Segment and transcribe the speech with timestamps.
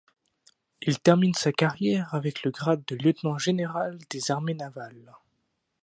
[0.81, 5.13] Il termine sa carrière avec le grade de Lieutenant général des armées navales.